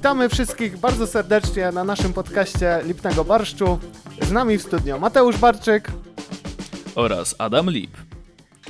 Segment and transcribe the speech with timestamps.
[0.00, 3.78] Witamy wszystkich bardzo serdecznie na naszym podcaście Lipnego Barszczu.
[4.22, 5.92] Z nami w studio Mateusz Barczyk
[6.94, 7.96] oraz Adam Lip.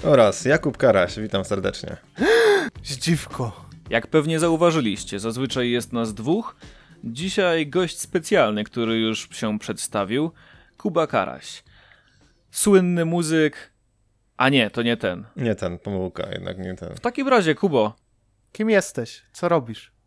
[0.03, 1.96] Oraz Jakub Karaś, witam serdecznie.
[2.85, 3.64] Zdziwko.
[3.90, 6.56] Jak pewnie zauważyliście, zazwyczaj jest nas dwóch.
[7.04, 10.31] Dzisiaj gość specjalny, który już się przedstawił,
[10.78, 11.65] Kuba Karaś.
[12.51, 13.72] Słynny muzyk.
[14.37, 15.24] A nie, to nie ten.
[15.37, 16.95] Nie ten, pomyłka, jednak nie ten.
[16.95, 17.97] W takim razie, Kubo.
[18.52, 19.22] Kim jesteś?
[19.32, 19.99] Co robisz?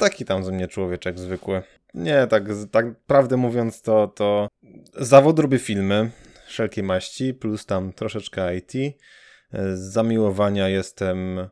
[0.00, 1.62] Taki tam ze mnie człowieczek zwykły.
[1.94, 4.48] Nie, tak, tak prawdę mówiąc, to, to
[4.92, 6.10] zawód robię filmy
[6.46, 8.72] wszelkiej maści, plus tam troszeczkę IT.
[9.52, 11.48] Z zamiłowania jestem.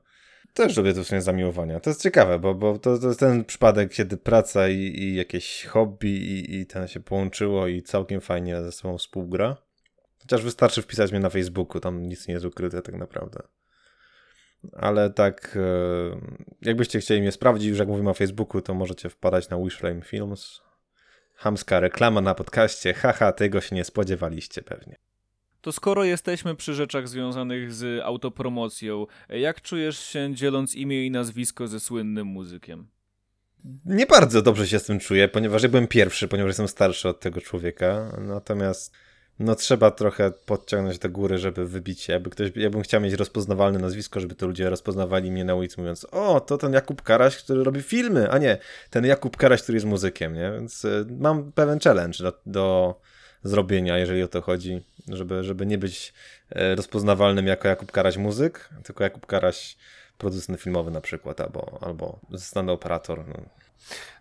[0.55, 1.81] Też robię to w sumie zamiłowania.
[1.81, 5.65] To jest ciekawe, bo, bo to, to jest ten przypadek, kiedy praca i, i jakieś
[5.65, 9.57] hobby i, i ten się połączyło i całkiem fajnie ze sobą współgra.
[10.19, 13.43] Chociaż wystarczy wpisać mnie na Facebooku, tam nic nie jest ukryte tak naprawdę.
[14.73, 16.21] Ale tak, e,
[16.63, 20.61] jakbyście chcieli mnie sprawdzić, już jak mówimy o Facebooku, to możecie wpadać na Wishflame Films.
[21.35, 24.97] Hamska reklama na podcaście, haha, tego się nie spodziewaliście pewnie.
[25.61, 31.69] To skoro jesteśmy przy rzeczach związanych z autopromocją, jak czujesz się dzieląc imię i nazwisko
[31.69, 32.89] ze słynnym muzykiem?
[33.85, 37.21] Nie bardzo dobrze się z tym czuję, ponieważ ja byłem pierwszy, ponieważ jestem starszy od
[37.21, 38.19] tego człowieka.
[38.21, 38.95] Natomiast
[39.39, 42.13] no trzeba trochę podciągnąć do góry, żeby wybić się.
[42.13, 45.81] Jakby ktoś, ja bym chciał mieć rozpoznawalne nazwisko, żeby to ludzie rozpoznawali mnie na ulicy,
[45.81, 48.59] mówiąc, o, to ten Jakub Karaś, który robi filmy, a nie,
[48.91, 50.53] ten Jakub Karaś, który jest muzykiem, nie?
[50.53, 52.95] Więc y, mam pewien challenge do, do
[53.43, 56.13] zrobienia, jeżeli o to chodzi, żeby, żeby nie być
[56.53, 59.77] y, rozpoznawalnym jako Jakub Karaś muzyk, tylko Jakub Karaś
[60.19, 63.29] producent filmowy na przykład, albo, albo znany operator.
[63.29, 63.35] No.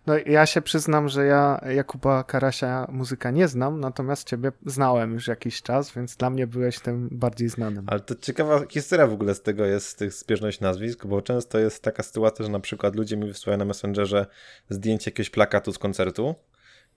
[0.06, 5.26] No ja się przyznam, że ja Jakuba Karasia muzyka nie znam, natomiast ciebie znałem już
[5.26, 7.84] jakiś czas, więc dla mnie byłeś tym bardziej znanym.
[7.86, 11.58] Ale to ciekawa historia w ogóle z tego jest, z tych zbieżność nazwisk, bo często
[11.58, 14.26] jest taka sytuacja, że na przykład ludzie mi wysyłają na Messengerze
[14.70, 16.34] zdjęcie jakiegoś plakatu z koncertu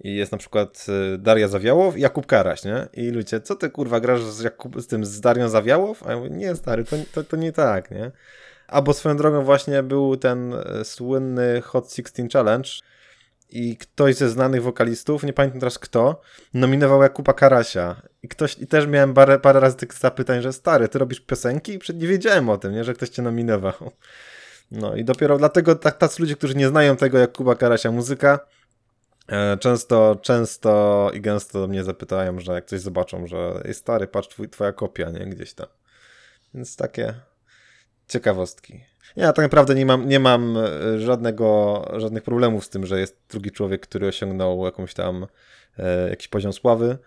[0.04, 2.88] i jest na przykład y, Daria Zawiałow i Jakub Karaś, nie?
[2.94, 6.08] I ludzie, co ty kurwa grasz z, Jakub, z tym, z Darią Zawiałow?
[6.08, 8.12] A ja mówię, nie stary, to, to, to nie tak, nie?
[8.72, 12.70] Albo swoją drogą właśnie był ten e, słynny Hot 16 Challenge
[13.50, 16.22] i ktoś ze znanych wokalistów, nie pamiętam teraz kto,
[16.54, 18.02] nominował Jakuba Karasia.
[18.24, 21.80] I ktoś, i też miałem parę, parę razy tych zapytań, że stary, ty robisz piosenki?
[21.90, 23.92] I nie wiedziałem o tym, nie, że ktoś cię nominował.
[24.72, 28.40] No i dopiero dlatego tak, tacy ludzie, którzy nie znają tego Jakuba Karasia muzyka,
[29.28, 34.28] e, często, często i gęsto mnie zapytają, że jak coś zobaczą, że jest stary, patrz
[34.28, 35.68] twój, twoja kopia, nie, gdzieś tam.
[36.54, 37.14] Więc takie,
[38.12, 38.82] ciekawostki.
[39.16, 43.22] Ja tak naprawdę nie mam, nie mam e, żadnego, żadnych problemów z tym, że jest
[43.30, 45.28] drugi człowiek, który osiągnął jakąś tam
[45.80, 46.98] e, jakiś poziom sławy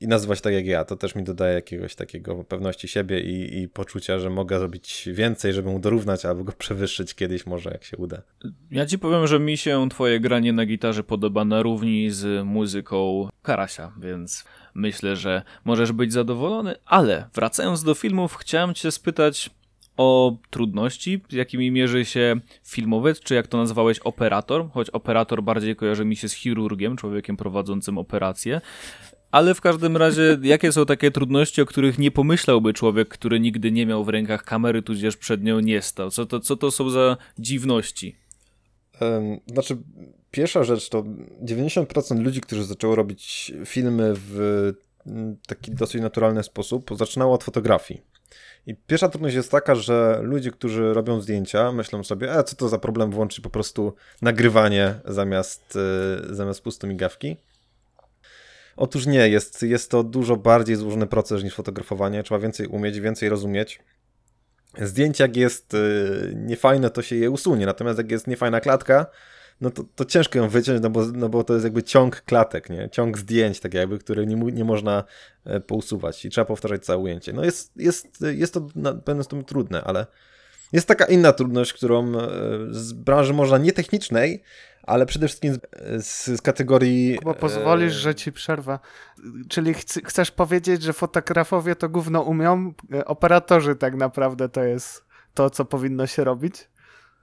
[0.00, 0.84] i nazywać tak jak ja.
[0.84, 5.52] To też mi dodaje jakiegoś takiego pewności siebie i, i poczucia, że mogę zrobić więcej,
[5.52, 8.22] żeby mu dorównać albo go przewyższyć kiedyś może, jak się uda.
[8.70, 13.28] Ja ci powiem, że mi się twoje granie na gitarze podoba na równi z muzyką
[13.42, 19.50] Karasia, więc myślę, że możesz być zadowolony, ale wracając do filmów, chciałem cię spytać
[20.00, 25.76] o trudności, z jakimi mierzy się filmowiec, czy jak to nazwałeś, operator, choć operator bardziej
[25.76, 28.60] kojarzy mi się z chirurgiem, człowiekiem prowadzącym operację.
[29.30, 33.72] Ale w każdym razie, jakie są takie trudności, o których nie pomyślałby człowiek, który nigdy
[33.72, 36.10] nie miał w rękach kamery, tudzież przed nią nie stał?
[36.10, 38.16] Co to, co to są za dziwności?
[39.46, 39.76] Znaczy,
[40.30, 41.04] pierwsza rzecz to
[41.44, 44.72] 90% ludzi, którzy zaczęło robić filmy w
[45.46, 48.02] taki dosyć naturalny sposób, zaczynało od fotografii.
[48.66, 52.68] I pierwsza trudność jest taka, że ludzie, którzy robią zdjęcia, myślą sobie, e, co to
[52.68, 55.78] za problem włączyć po prostu nagrywanie zamiast,
[56.28, 57.36] yy, zamiast pustu migawki.
[58.76, 62.22] Otóż nie, jest, jest to dużo bardziej złożony proces niż fotografowanie.
[62.22, 63.80] Trzeba więcej umieć, więcej rozumieć.
[64.78, 67.66] Zdjęcie, jak jest yy, niefajne, to się je usunie.
[67.66, 69.06] Natomiast jak jest niefajna klatka,
[69.60, 72.70] no to, to ciężko ją wyciąć, no bo, no bo to jest jakby ciąg klatek,
[72.70, 72.88] nie?
[72.92, 75.04] Ciąg zdjęć, tak jakby, które nie, nie można
[75.44, 77.32] e, pousuwać i trzeba powtarzać całe ujęcie.
[77.32, 80.06] No jest, jest, jest to na pewno jest to trudne, ale
[80.72, 82.28] jest taka inna trudność, którą e,
[82.70, 84.42] z branży można nie technicznej,
[84.82, 85.58] ale przede wszystkim
[85.98, 87.18] z, z kategorii...
[87.24, 88.78] Bo pozwolisz, że ci przerwę.
[89.48, 95.04] Czyli ch chcesz powiedzieć, że fotografowie to gówno umią, e, operatorzy tak naprawdę to jest
[95.34, 96.68] to, co powinno się robić?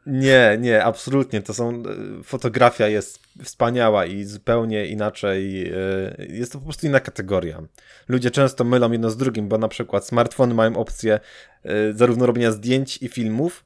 [0.07, 1.41] Nie, nie, absolutnie.
[1.41, 1.69] To są.
[1.69, 5.71] E, fotografia jest wspaniała i zupełnie inaczej.
[5.71, 7.61] E, jest to po prostu inna kategoria.
[8.07, 11.19] Ludzie często mylą jedno z drugim, bo na przykład smartfony mają opcję
[11.63, 13.65] e, zarówno robienia zdjęć i filmów,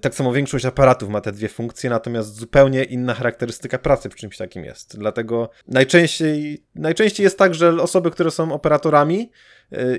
[0.00, 4.36] tak samo większość aparatów ma te dwie funkcje, natomiast zupełnie inna charakterystyka pracy przy czymś
[4.36, 4.98] takim jest.
[4.98, 9.30] Dlatego najczęściej, najczęściej jest tak, że osoby, które są operatorami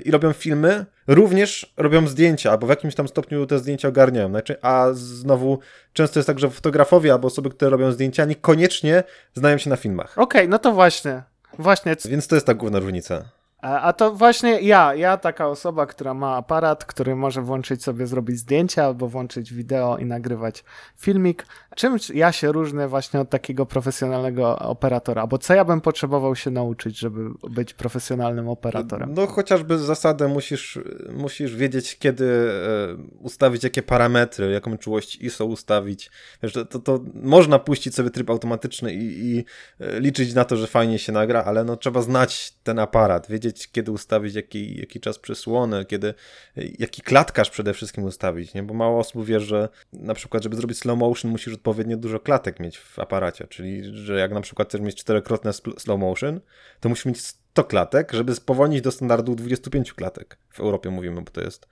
[0.04, 4.32] i robią filmy, również robią zdjęcia, albo w jakimś tam stopniu te zdjęcia ogarniają.
[4.62, 5.58] A znowu
[5.92, 9.02] często jest tak, że fotografowie albo osoby, które robią zdjęcia, niekoniecznie
[9.34, 10.12] znają się na filmach.
[10.18, 11.22] Okej, okay, no to właśnie.
[11.58, 11.96] Właśnie.
[12.04, 13.24] Więc to jest ta główna różnica.
[13.62, 18.38] A to właśnie ja, ja taka osoba, która ma aparat, który może włączyć sobie, zrobić
[18.38, 20.64] zdjęcia albo włączyć wideo i nagrywać
[20.96, 21.46] filmik.
[21.76, 25.26] Czym ja się różnię właśnie od takiego profesjonalnego operatora?
[25.26, 29.14] Bo co ja bym potrzebował się nauczyć, żeby być profesjonalnym operatorem?
[29.14, 30.78] No chociażby zasadę musisz,
[31.16, 36.10] musisz wiedzieć, kiedy e, ustawić jakie parametry, jaką czułość ISO ustawić.
[36.42, 39.44] Wiesz, to, to można puścić sobie tryb automatyczny i, i
[39.80, 43.70] e, liczyć na to, że fajnie się nagra, ale no trzeba znać ten aparat, wiedzieć
[43.72, 46.14] kiedy ustawić jaki, jaki czas przysłony, kiedy,
[46.56, 48.62] jaki klatkarz przede wszystkim ustawić, nie?
[48.62, 52.60] Bo mało osób wie, że na przykład, żeby zrobić slow motion, musisz odpowiednio dużo klatek
[52.60, 56.40] mieć w aparacie, czyli, że jak na przykład chcesz mieć czterokrotne slow motion,
[56.80, 60.38] to musisz mieć 100 klatek, żeby spowolnić do standardu 25 klatek.
[60.48, 61.68] W Europie mówimy, bo to jest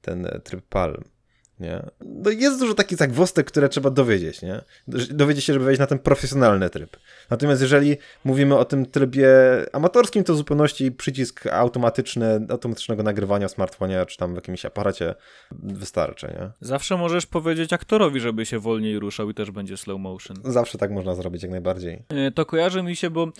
[0.00, 1.04] ten tryb PALM.
[1.60, 1.82] Nie?
[2.00, 4.60] No jest dużo takich zagwostek, które trzeba dowiedzieć, nie?
[5.10, 6.96] Dowiedzieć się, żeby wejść na ten profesjonalny tryb.
[7.30, 9.28] Natomiast jeżeli mówimy o tym trybie
[9.72, 15.14] amatorskim, to w zupełności przycisk automatyczny, automatycznego nagrywania w smartfonie czy tam w jakimś aparacie
[15.52, 16.50] wystarczy, nie?
[16.60, 20.36] Zawsze możesz powiedzieć aktorowi, żeby się wolniej ruszał i też będzie slow motion.
[20.44, 22.02] Zawsze tak można zrobić, jak najbardziej.
[22.08, 23.32] E, to kojarzy mi się, bo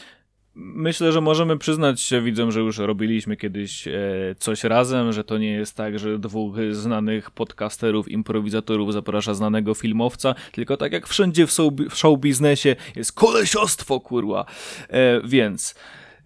[0.57, 3.93] Myślę, że możemy przyznać się widzom, że już robiliśmy kiedyś e,
[4.39, 10.35] coś razem, że to nie jest tak, że dwóch znanych podcasterów, improwizatorów zaprasza znanego filmowca,
[10.53, 11.51] tylko tak jak wszędzie w
[11.95, 14.47] show, biznesie jest kolesiostwo, kurwa.
[14.89, 15.75] E, więc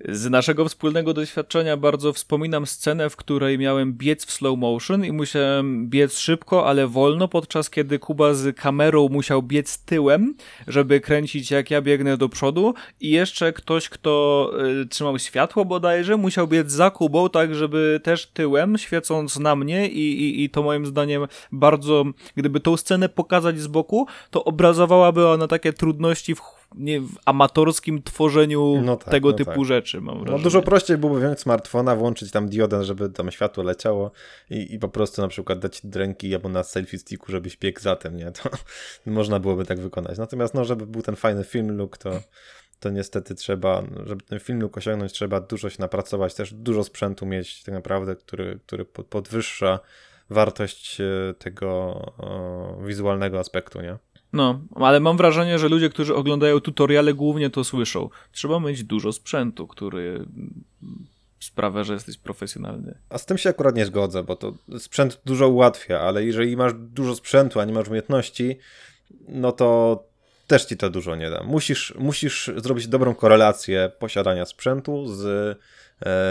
[0.05, 5.13] z naszego wspólnego doświadczenia bardzo wspominam scenę, w której miałem biec w slow motion i
[5.13, 10.35] musiałem biec szybko, ale wolno, podczas kiedy Kuba z kamerą musiał biec tyłem,
[10.67, 12.75] żeby kręcić jak ja biegnę do przodu.
[13.01, 14.51] I jeszcze ktoś, kto
[14.83, 19.89] y, trzymał światło bodajże, musiał biec za Kubą, tak żeby też tyłem, świecąc na mnie.
[19.89, 22.05] I, i, i to moim zdaniem bardzo,
[22.37, 26.41] gdyby tą scenę pokazać z boku, to obrazowałaby ona takie trudności w
[26.75, 29.65] nie, w amatorskim tworzeniu no tak, tego no typu tak.
[29.65, 30.39] rzeczy, mam wrażenie.
[30.39, 34.11] No dużo prościej byłoby wziąć smartfona, włączyć tam diodę, żeby tam światło leciało
[34.51, 37.97] i, i po prostu na przykład dać ręki albo na selfie sticku, żebyś biegł za
[37.97, 38.33] tym, nie?
[38.33, 38.51] To
[39.07, 40.19] można byłoby tak wykonać.
[40.19, 42.21] Natomiast no, żeby był ten fajny film look, to
[42.81, 47.27] to niestety trzeba, żeby ten film look osiągnąć, trzeba dużo się napracować, też dużo sprzętu
[47.27, 49.81] mieć tak naprawdę, który, który podwyższa
[50.31, 51.69] wartość e, tego
[52.19, 53.99] o, wizualnego aspektu, nie?
[54.33, 58.09] No, ale mam wrażenie, że ludzie, którzy oglądają tutoriale, głównie to słyszą.
[58.33, 60.27] Trzeba mieć dużo sprzętu, który
[61.41, 62.99] sprawia, że jesteś profesjonalny.
[63.11, 66.73] A z tym się akurat nie zgodzę, bo to sprzęt dużo ułatwia, ale jeżeli masz
[66.75, 68.59] dużo sprzętu, a nie masz umiejętności,
[69.29, 70.03] no to
[70.47, 71.43] też ci to dużo nie da.
[71.43, 75.59] Musisz, musisz zrobić dobrą korelację posiadania sprzętu z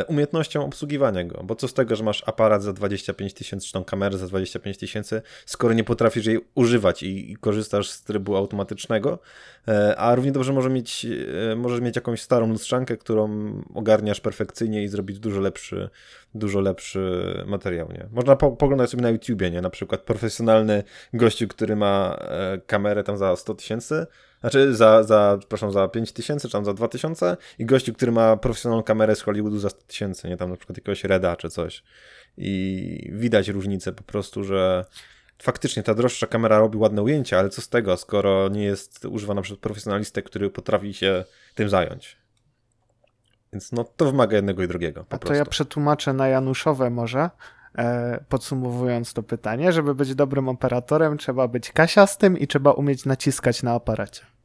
[0.08, 1.44] umiejętnością obsługiwania go.
[1.44, 4.78] Bo co z tego, że masz aparat za 25 tysięcy, czy tą kamerę za 25
[4.78, 9.19] tysięcy, skoro nie potrafisz jej używać i, i, korzystasz z trybu automatycznego,
[9.68, 11.08] e, a równie dobrze może mieć,
[11.52, 15.90] e, możesz mieć jakąś starą lustrzankę, którą ogarniasz perfekcyjnie i zrobić dużo lepszy,
[16.36, 17.92] dużo lepszy materiał.
[17.92, 18.08] Nie?
[18.12, 19.62] Można po, poglądać sobie na YouTubie, nie?
[19.62, 20.84] na przykład profesjonalny
[21.14, 22.19] gościu, który ma
[22.68, 24.06] kamerę tam za 100 tysięcy,
[24.51, 28.11] znaczy za, za, przepraszam, za 5 tysięcy, czy tam za 2 tysiące i gościu, który
[28.11, 31.49] ma profesjonalną kamerę z Hollywoodu za 100 tysięcy, nie tam na przykład jakiegoś Reda czy
[31.49, 31.83] coś.
[32.38, 34.85] I widać różnicę po prostu, że
[35.41, 39.42] faktycznie ta droższa kamera robi ładne ujęcia, ale co z tego, skoro nie jest używana
[39.42, 41.23] przez profesjonalistę, który potrafi się
[41.56, 42.18] tym zająć.
[43.54, 45.06] Więc no to wymaga jednego i drugiego.
[45.09, 47.30] A to ja przetłumaczę na Januszowe może.
[47.77, 53.63] E, podsumowując to pytanie, żeby być dobrym operatorem, trzeba być kasiastym i trzeba umieć naciskać
[53.63, 54.36] na aparacie.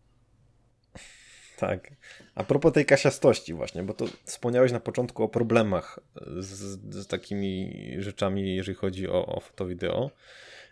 [1.68, 1.90] Tak.
[2.34, 6.00] A propos tej kasiastości właśnie, bo to wspomniałeś na początku o problemach
[6.38, 10.10] z, z takimi rzeczami, jeżeli chodzi o, o foto-wideo.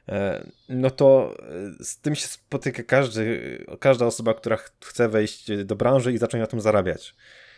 [0.09, 1.35] E, no to
[1.81, 6.41] e, z tym się spotyka każdy, każda osoba, która chce wejść do branży i zacząć
[6.41, 7.15] na tym zarabiać.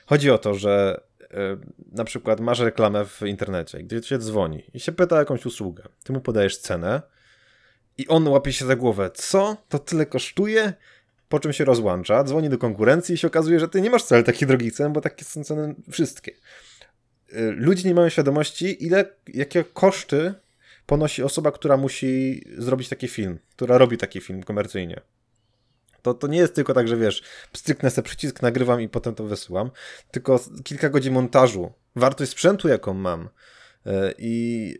[0.07, 1.01] Chodzi o to, że
[1.35, 1.57] E,
[1.93, 5.83] na przykład masz reklamę w internecie, gdzie się dzwoni i się pyta o jakąś usługę.
[6.05, 7.03] Ty mu podajesz cenę
[7.99, 9.11] i on łapie się za głowę.
[9.15, 9.57] Co?
[9.69, 10.73] To tyle kosztuje?
[11.33, 14.23] Po czym się rozłącza, dzwoni do konkurencji i się okazuje, że ty nie masz wcale
[14.23, 16.33] takich drogich cen, bo takie są ceny wszystkie.
[17.33, 20.35] E, ludzie nie mają świadomości, ile, jakie koszty
[20.87, 25.01] ponosi osoba, która musi zrobić taki film, która robi taki film komercyjnie.
[26.03, 27.23] To, to nie jest tylko tak, że wiesz,
[27.53, 29.71] stryknę sobie przycisk, nagrywam i potem to wysyłam,
[30.11, 33.29] tylko kilka godzin montażu, wartość sprzętu, jaką mam,
[34.19, 34.77] I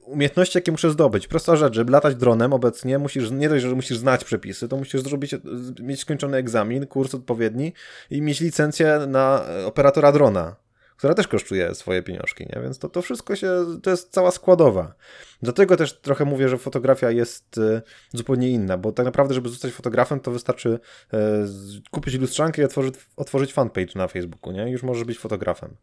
[0.00, 1.28] e, umiejętności, jakie muszę zdobyć.
[1.28, 5.00] Prosta rzecz, żeby latać dronem obecnie, musisz nie dość, że musisz znać przepisy, to musisz
[5.00, 5.34] zrobić,
[5.80, 7.72] mieć skończony egzamin, kurs odpowiedni
[8.10, 10.56] i mieć licencję na operatora drona
[10.96, 12.62] która też kosztuje swoje pieniążki, nie?
[12.62, 13.50] Więc to, to wszystko się,
[13.82, 14.94] to jest cała składowa.
[15.42, 19.72] Dlatego też trochę mówię, że fotografia jest e, zupełnie inna, bo tak naprawdę, żeby zostać
[19.72, 20.78] fotografem, to wystarczy
[21.12, 21.18] e,
[21.90, 24.70] kupić lustrzankę i otworzyć, otworzyć fanpage na Facebooku, nie?
[24.70, 25.76] Już możesz być fotografem.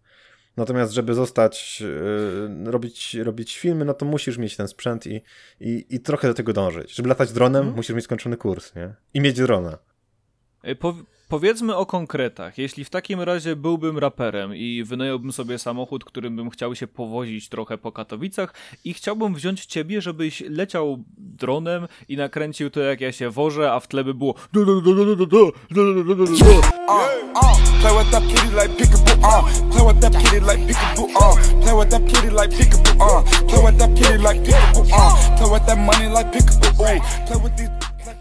[0.57, 1.83] Natomiast, żeby zostać,
[2.65, 5.21] e, robić, robić filmy, no to musisz mieć ten sprzęt i,
[5.59, 6.95] i, i trochę do tego dążyć.
[6.95, 7.75] Żeby latać dronem, hmm.
[7.75, 8.93] musisz mieć skończony kurs, nie?
[9.13, 9.77] I mieć drona.
[10.79, 10.95] Po,
[11.27, 12.57] Powiedzmy o konkretach.
[12.57, 17.49] Jeśli w takim razie byłbym raperem i wynająłbym sobie samochód, którym bym chciał się powozić
[17.49, 18.53] trochę po Katowicach
[18.85, 23.79] i chciałbym wziąć ciebie, żebyś leciał dronem i nakręcił to jak ja się wożę, a
[23.79, 24.35] w tle by było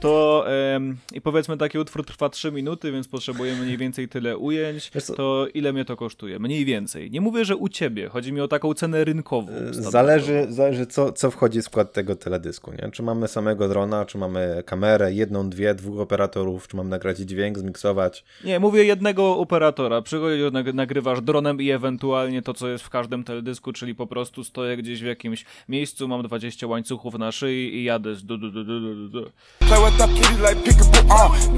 [0.01, 0.45] to
[0.75, 5.47] ym, i powiedzmy taki utwór trwa 3 minuty, więc potrzebujemy mniej więcej tyle ujęć, to
[5.55, 6.39] ile mnie to kosztuje?
[6.39, 7.11] Mniej więcej.
[7.11, 9.53] Nie mówię, że u ciebie, chodzi mi o taką cenę rynkową.
[9.53, 12.91] E, zależy, zależy co, co wchodzi w skład tego teledysku, nie?
[12.91, 17.59] Czy mamy samego drona, czy mamy kamerę, jedną, dwie, dwóch operatorów, czy mam nagrać dźwięk,
[17.59, 18.25] zmiksować?
[18.45, 20.03] Nie, mówię jednego operatora.
[20.03, 20.43] Przychodzisz,
[20.75, 25.03] nagrywasz dronem i ewentualnie to, co jest w każdym teledysku, czyli po prostu stoję gdzieś
[25.03, 28.52] w jakimś miejscu, mam 20 łańcuchów na szyi i jadę z du, du.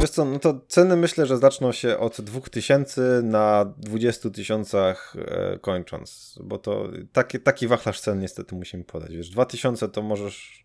[0.00, 5.58] Wiesz co, no to ceny myślę, że zaczną się od 2000 na 20 tysiącach e,
[5.58, 9.16] kończąc, bo to taki, taki wachlarz cen niestety musimy podać.
[9.16, 10.64] Wiesz, 2000 to możesz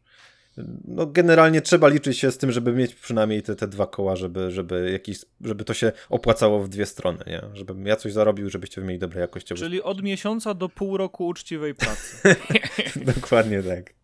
[0.88, 4.52] no generalnie trzeba liczyć się z tym, żeby mieć przynajmniej te, te dwa koła, żeby,
[4.52, 7.42] żeby, jakiś, żeby to się opłacało w dwie strony, nie?
[7.54, 9.60] Żebym ja coś zarobił, żebyście mieli dobre jakościowe.
[9.60, 12.36] Czyli od miesiąca do pół roku uczciwej pracy.
[13.16, 13.99] Dokładnie tak.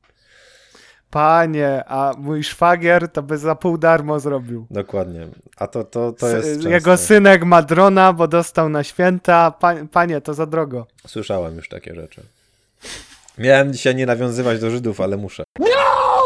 [1.15, 4.67] Panie, a mój szwagier to by za pół darmo zrobił.
[4.71, 5.27] Dokładnie.
[5.57, 6.63] A to, to, to jest.
[6.63, 9.53] Jego synek ma drona, bo dostał na święta.
[9.91, 10.87] panie, to za drogo.
[11.07, 12.21] Słyszałem już takie rzeczy.
[13.37, 15.43] Miałem dzisiaj nie nawiązywać do Żydów, ale muszę.
[15.59, 15.65] No,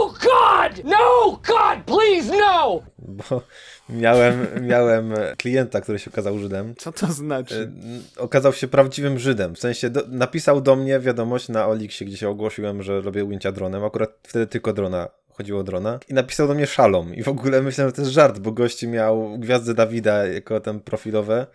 [0.07, 0.83] God!
[0.83, 2.79] No, God, please, no!
[2.97, 3.41] Bo
[3.89, 6.75] miałem, miałem klienta, który się okazał Żydem.
[6.77, 7.71] Co to znaczy?
[8.17, 9.55] E, okazał się prawdziwym Żydem.
[9.55, 13.51] W sensie do, napisał do mnie wiadomość na Oliksie, gdzie się ogłosiłem, że robię ujęcia
[13.51, 13.83] dronem.
[13.83, 15.99] Akurat wtedy tylko drona chodziło o drona.
[16.09, 17.15] I napisał do mnie szalom.
[17.15, 20.79] I w ogóle myślałem, że to jest żart, bo gości miał Gwiazdy Dawida jako ten
[20.79, 21.47] profilowe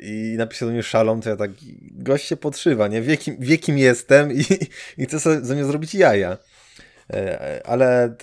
[0.00, 1.50] i napisał do mnie szalom, to ja tak,
[1.90, 3.02] gość się podszywa, nie?
[3.02, 4.44] Wie kim, wie kim jestem i,
[4.98, 6.36] i chce sobie ze mnie zrobić jaja.
[7.12, 8.14] E, ale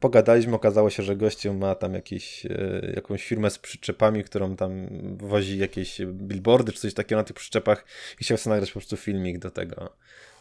[0.00, 4.88] pogadaliśmy, okazało się, że gościu ma tam jakiś, e, jakąś firmę z przyczepami, którą tam
[5.18, 7.84] wozi jakieś billboardy czy coś takiego na tych przyczepach
[8.20, 9.90] i chciał sobie nagrać po prostu filmik do tego,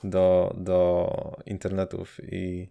[0.04, 2.20] do, do internetów.
[2.32, 2.70] I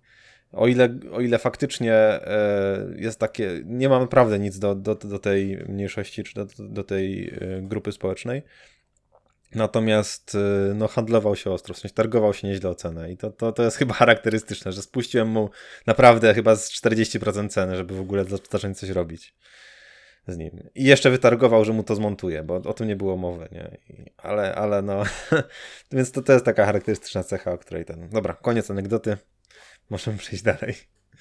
[0.52, 5.18] o ile, o ile faktycznie e, jest takie, nie mam naprawdę nic do, do, do
[5.18, 8.42] tej mniejszości czy do, do tej grupy społecznej,
[9.54, 13.30] Natomiast e, no, handlował się ostro, w sensie targował się nieźle o cenę i to,
[13.30, 15.50] to, to jest chyba charakterystyczne, że spuściłem mu
[15.86, 19.34] naprawdę chyba z 40% ceny, żeby w ogóle zacząć coś robić
[20.26, 20.68] z nim.
[20.74, 23.78] I jeszcze wytargował, że mu to zmontuje, bo o tym nie było mowy, nie?
[23.88, 25.02] I, ale, ale no,
[25.92, 28.08] więc to, to jest taka charakterystyczna cecha, o której ten...
[28.08, 29.16] Dobra, koniec anegdoty.
[29.90, 30.74] Możemy przejść dalej.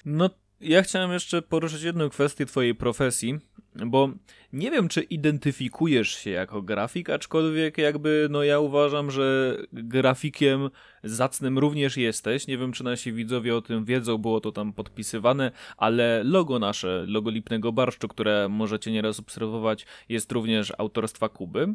[0.04, 3.38] No, ja chciałem jeszcze poruszyć jedną kwestię twojej profesji,
[3.74, 4.08] bo
[4.52, 10.70] nie wiem, czy identyfikujesz się jako grafik, aczkolwiek jakby, no ja uważam, że grafikiem
[11.04, 12.46] zacnym również jesteś.
[12.46, 17.04] Nie wiem, czy nasi widzowie o tym wiedzą, było to tam podpisywane, ale logo nasze,
[17.08, 21.74] logo Lipnego Barszczu, które możecie nieraz obserwować, jest również autorstwa Kuby.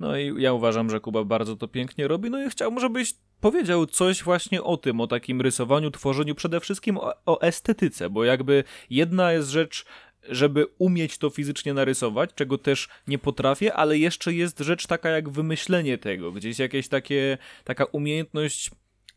[0.00, 3.86] No i ja uważam, że Kuba bardzo to pięknie robi, no i chciałbym, żebyś powiedział
[3.86, 8.64] coś właśnie o tym, o takim rysowaniu, tworzeniu, przede wszystkim o, o estetyce, bo jakby
[8.90, 9.84] jedna jest rzecz
[10.28, 15.28] żeby umieć to fizycznie narysować, czego też nie potrafię, ale jeszcze jest rzecz taka jak
[15.28, 18.70] wymyślenie tego, gdzieś jakieś takie, taka umiejętność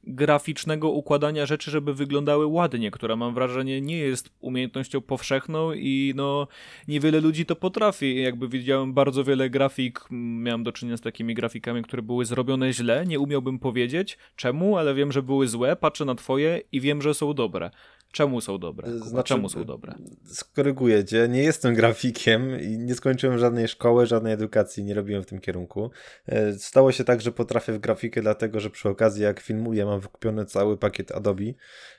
[0.07, 6.47] graficznego układania rzeczy, żeby wyglądały ładnie, która mam wrażenie nie jest umiejętnością powszechną i no
[6.87, 8.21] niewiele ludzi to potrafi.
[8.21, 13.05] Jakby widziałem bardzo wiele grafik, miałem do czynienia z takimi grafikami, które były zrobione źle,
[13.05, 17.13] nie umiałbym powiedzieć czemu, ale wiem, że były złe, patrzę na twoje i wiem, że
[17.13, 17.71] są dobre.
[18.11, 18.91] Czemu są dobre?
[18.91, 19.95] Kuba, znaczy, czemu są dobre?
[20.25, 25.25] Skoryguję cię, nie jestem grafikiem i nie skończyłem żadnej szkoły, żadnej edukacji, nie robiłem w
[25.25, 25.91] tym kierunku.
[26.25, 29.99] E, stało się tak, że potrafię w grafikę, dlatego że przy okazji jak filmuję mam
[29.99, 31.43] wykupiony cały pakiet Adobe,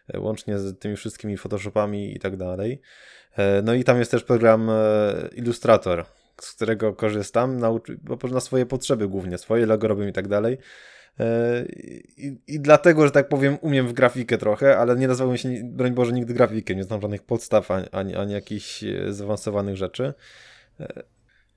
[0.09, 2.81] e, łącznie z tymi wszystkimi Photoshopami i tak dalej.
[3.37, 4.71] E, no i tam jest też program
[5.37, 6.05] Illustrator,
[6.41, 7.71] z którego korzystam na,
[8.31, 10.59] na swoje potrzeby głównie, swoje logo robię i tak dalej.
[11.21, 11.65] E,
[12.17, 15.93] I, I dlatego, że tak powiem, umiem w grafikę trochę, ale nie nazwałbym się, broń
[15.93, 16.77] Boże, nigdy grafikiem.
[16.77, 20.15] Nie znam żadnych podstaw ani, ani, ani jakichś e, zaawansowanych rzeczy.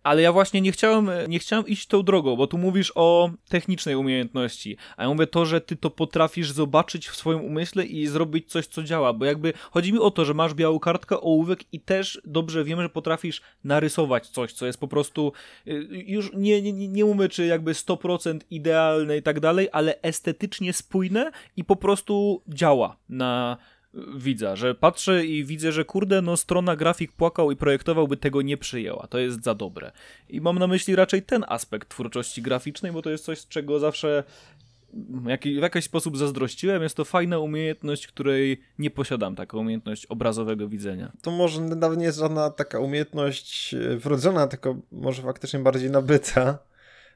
[0.03, 3.95] Ale ja właśnie nie chciałem, nie chciałem iść tą drogą, bo tu mówisz o technicznej
[3.95, 8.51] umiejętności, a ja mówię to, że ty to potrafisz zobaczyć w swoim umyśle i zrobić
[8.51, 11.79] coś, co działa, bo jakby chodzi mi o to, że masz białą kartkę, ołówek i
[11.79, 15.33] też dobrze wiem, że potrafisz narysować coś, co jest po prostu
[15.67, 20.73] y, już nie, nie, nie mówię, czy jakby 100% idealne i tak dalej, ale estetycznie
[20.73, 23.57] spójne i po prostu działa na
[23.93, 28.41] widza, że patrzę i widzę, że kurde, no strona grafik płakał i projektował by tego
[28.41, 29.07] nie przyjęła.
[29.07, 29.91] To jest za dobre.
[30.29, 33.79] I mam na myśli raczej ten aspekt twórczości graficznej, bo to jest coś, z czego
[33.79, 34.23] zawsze
[34.93, 36.83] w jakiś sposób zazdrościłem.
[36.83, 41.11] Jest to fajna umiejętność, której nie posiadam, taką umiejętność obrazowego widzenia.
[41.21, 46.57] To może nawet nie jest żadna taka umiejętność e, wrodzona, tylko może faktycznie bardziej nabyta.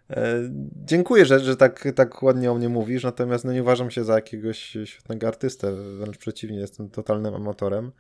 [0.09, 0.49] E,
[0.85, 4.15] dziękuję, że, że tak, tak ładnie o mnie mówisz, natomiast no nie uważam się za
[4.15, 7.91] jakiegoś świetnego artystę, wręcz przeciwnie, jestem totalnym amatorem.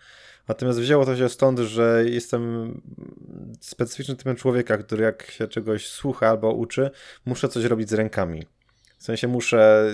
[0.47, 2.73] Natomiast wzięło to się stąd, że jestem
[3.61, 6.91] specyficznym typem człowieka, który jak się czegoś słucha albo uczy,
[7.25, 8.45] muszę coś robić z rękami.
[8.97, 9.87] W sensie muszę,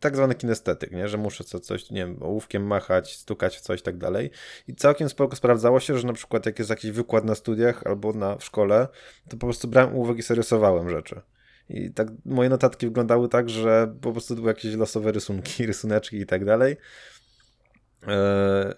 [0.00, 1.08] tak zwany kinestetyk, nie?
[1.08, 4.30] że muszę co, coś, nie wiem, ołówkiem machać, stukać w coś i tak dalej.
[4.68, 8.12] I całkiem spoko sprawdzało się, że na przykład jak jest jakiś wykład na studiach albo
[8.12, 8.88] na, w szkole,
[9.28, 11.20] to po prostu brałem ołówek i sobie rysowałem rzeczy.
[11.68, 16.26] I tak moje notatki wyglądały tak, że po prostu były jakieś losowe rysunki, rysuneczki i
[16.26, 16.76] tak dalej.
[18.06, 18.74] E,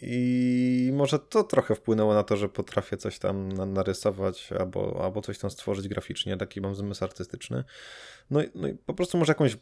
[0.00, 5.38] I może to trochę wpłynęło na to, że potrafię coś tam narysować albo, albo coś
[5.38, 6.36] tam stworzyć graficznie.
[6.36, 7.64] Taki mam zmysł artystyczny.
[8.30, 9.56] No no i po prostu może jakąś,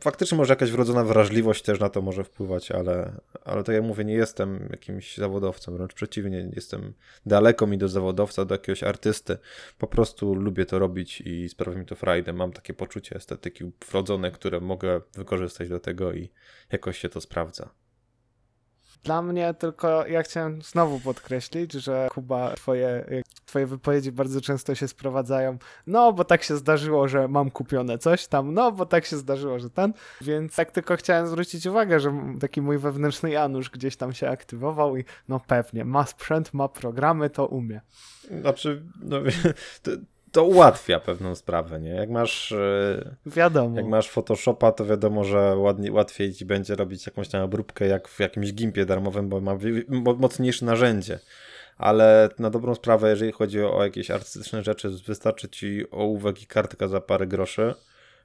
[0.00, 3.12] faktycznie może jakaś wrodzona wrażliwość też na to może wpływać, ale,
[3.44, 6.92] ale tak jak mówię, nie jestem jakimś zawodowcem, wręcz przeciwnie, jestem
[7.26, 9.38] daleko mi do zawodowca, do jakiegoś artysty.
[9.78, 12.32] Po prostu lubię to robić i sprawia mi to frajdę.
[12.32, 16.30] Mam takie poczucie estetyki wrodzone, które mogę wykorzystać do tego i
[16.72, 17.79] jakoś się to sprawdza.
[19.04, 23.04] Dla mnie tylko ja chciałem znowu podkreślić, że Kuba, twoje,
[23.46, 25.58] twoje wypowiedzi bardzo często się sprowadzają.
[25.86, 29.58] No, bo tak się zdarzyło, że mam kupione coś tam, no, bo tak się zdarzyło,
[29.58, 29.92] że ten.
[30.20, 34.96] Więc tak tylko chciałem zwrócić uwagę, że taki mój wewnętrzny Janusz gdzieś tam się aktywował
[34.96, 37.80] i no pewnie, ma sprzęt, ma programy, to umie.
[38.40, 39.16] Znaczy, no,
[39.82, 39.90] to,
[40.32, 41.90] to ułatwia pewną sprawę, nie?
[41.90, 42.54] Jak masz.
[43.26, 43.76] Wiadomo.
[43.76, 48.08] Jak masz Photoshopa, to wiadomo, że ładnie, łatwiej ci będzie robić jakąś tam obróbkę jak
[48.08, 49.54] w jakimś gimpie darmowym, bo ma
[50.18, 51.18] mocniejsze narzędzie.
[51.78, 56.88] Ale na dobrą sprawę, jeżeli chodzi o jakieś artystyczne rzeczy, wystarczy ci ołówek i kartka
[56.88, 57.74] za parę groszy,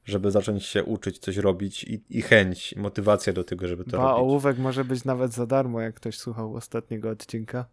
[0.05, 3.97] żeby zacząć się uczyć, coś robić i, i chęć, i motywacja do tego, żeby to
[3.97, 4.19] ba, robić.
[4.19, 7.65] ołówek może być nawet za darmo, jak ktoś słuchał ostatniego odcinka.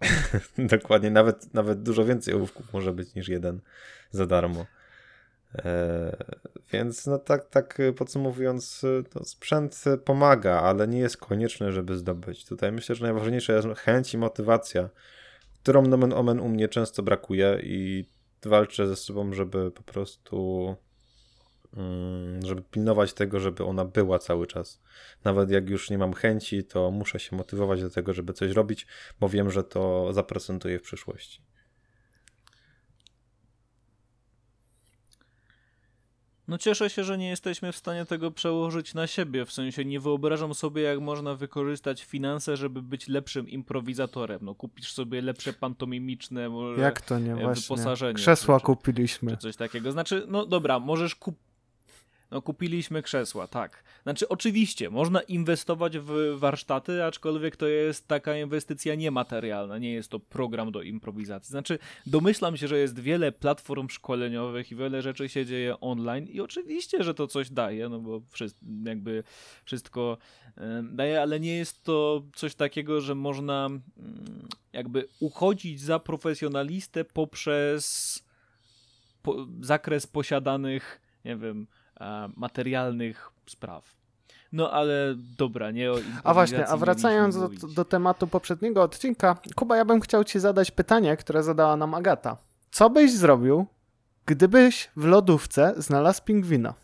[0.58, 3.60] Dokładnie, nawet, nawet dużo więcej ołówków może być niż jeden
[4.10, 4.66] za darmo.
[5.54, 6.16] E,
[6.72, 8.82] więc no tak, tak podsumowując,
[9.14, 12.44] no sprzęt pomaga, ale nie jest konieczne, żeby zdobyć.
[12.44, 14.88] Tutaj myślę, że najważniejsza jest chęć i motywacja,
[15.62, 18.08] którą nomen omen u mnie często brakuje i
[18.42, 20.76] walczę ze sobą, żeby po prostu
[22.44, 24.80] żeby pilnować tego, żeby ona była cały czas.
[25.24, 28.86] Nawet jak już nie mam chęci, to muszę się motywować do tego, żeby coś robić,
[29.20, 31.42] bo wiem, że to zaprezentuje w przyszłości.
[36.48, 40.00] No cieszę się, że nie jesteśmy w stanie tego przełożyć na siebie, w sensie nie
[40.00, 44.38] wyobrażam sobie, jak można wykorzystać finanse, żeby być lepszym improwizatorem.
[44.42, 47.62] No kupisz sobie lepsze pantomimiczne może Jak to nie, właśnie.
[47.62, 48.14] wyposażenie.
[48.14, 49.30] Krzesła czy, kupiliśmy.
[49.30, 49.92] Czy coś takiego.
[49.92, 51.47] Znaczy, no dobra, możesz kupić
[52.30, 53.84] no kupiliśmy krzesła, tak.
[54.02, 60.20] Znaczy oczywiście, można inwestować w warsztaty, aczkolwiek to jest taka inwestycja niematerialna, nie jest to
[60.20, 61.50] program do improwizacji.
[61.50, 66.40] Znaczy domyślam się, że jest wiele platform szkoleniowych i wiele rzeczy się dzieje online i
[66.40, 68.22] oczywiście, że to coś daje, no bo
[68.84, 69.24] jakby
[69.64, 70.18] wszystko
[70.82, 78.24] daje, ale nie jest to coś takiego, że można mm, jakby uchodzić za profesjonalistę poprzez
[79.22, 81.66] po zakres posiadanych, nie wiem,
[82.36, 83.98] materialnych spraw.
[84.52, 89.76] No ale dobra, nie o A właśnie, a wracając do, do, tematu poprzedniego odcinka, Kuba,
[89.76, 92.36] ja bym chciał ci zadać pytanie, które zadała nam Agata.
[92.70, 93.66] Co byś zrobił,
[94.26, 96.74] gdybyś w lodówce znalazł pingwina?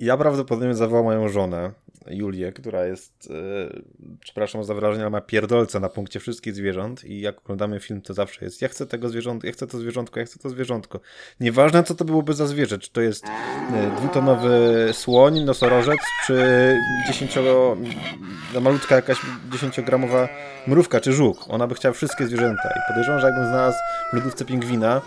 [0.00, 1.72] Ja prawdopodobnie zawołał moją żonę
[2.10, 3.80] Julię, która jest, e,
[4.20, 8.14] przepraszam za wyrażenie, ale ma pierdolce na punkcie wszystkich zwierząt i jak oglądamy film, to
[8.14, 11.00] zawsze jest ja chcę tego zwierzątka, ja chcę to zwierzątko, ja chcę to zwierzątko.
[11.40, 16.44] Nieważne, co to byłoby za zwierzę, czy to jest e, dwutonowy słoń, nosorożec, czy
[17.06, 17.76] dziesięcio,
[18.60, 19.18] malutka jakaś
[19.52, 20.28] dziesięciogramowa
[20.66, 21.44] mrówka, czy żuk.
[21.48, 23.78] Ona by chciała wszystkie zwierzęta i podejrzewam, że jakbym znalazł
[24.12, 25.00] w lodówce pingwina,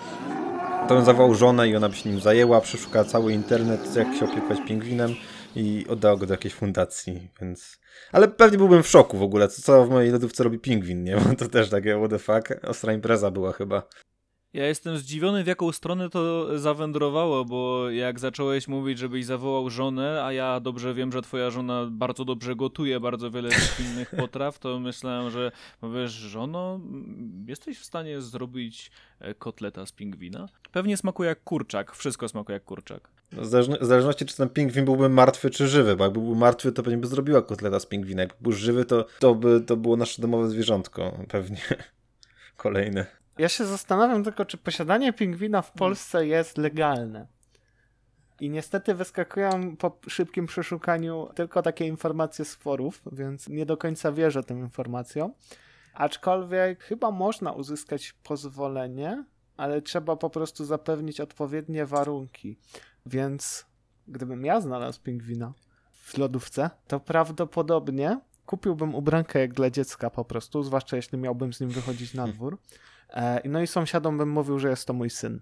[0.88, 4.26] to on zawołał żonę i ona by się nim zajęła, przeszukała cały internet, jak się
[4.26, 5.16] opiekować pingwinem
[5.56, 7.80] i oddała go do jakiejś fundacji, więc...
[8.12, 11.18] Ale pewnie byłbym w szoku w ogóle, co, co w mojej lodówce robi pingwin, nie?
[11.18, 13.84] Bo to też takie what the fuck, ostra impreza była chyba.
[14.54, 20.24] Ja jestem zdziwiony, w jaką stronę to zawędrowało, bo jak zacząłeś mówić, żebyś zawołał żonę,
[20.24, 24.80] a ja dobrze wiem, że twoja żona bardzo dobrze gotuje bardzo wiele innych potraw, to
[24.80, 26.80] myślałem, że powiesz, żono,
[27.48, 30.48] jesteś w stanie zrobić e, kotleta z pingwina?
[30.72, 33.10] Pewnie smakuje jak kurczak, wszystko smakuje jak kurczak.
[33.32, 36.72] W zależno- w zależności, czy ten pingwin byłby martwy, czy żywy, bo jakby był martwy,
[36.72, 38.22] to pewnie by zrobiła kotleta z pingwina.
[38.22, 41.62] Jak był żywy, to, to by to było nasze domowe zwierzątko, pewnie.
[42.58, 43.21] Kolejne.
[43.38, 47.28] Ja się zastanawiam tylko, czy posiadanie pingwina w Polsce jest legalne.
[48.40, 54.12] I niestety wyskakują po szybkim przeszukaniu tylko takie informacje z forów, więc nie do końca
[54.12, 55.34] wierzę tym informacjom.
[55.94, 59.26] Aczkolwiek chyba można uzyskać pozwolenie,
[59.58, 62.58] ale trzeba po prostu zapewnić odpowiednie warunki.
[63.06, 63.66] Więc
[64.08, 65.54] gdybym ja znalazł pingwina
[65.92, 71.60] w lodówce, to prawdopodobnie kupiłbym ubrankę jak dla dziecka po prostu, zwłaszcza jeśli miałbym z
[71.60, 72.58] nim wychodzić na dwór.
[73.12, 75.40] E, No i sąsiadom bym mówił, że jest to mój syn.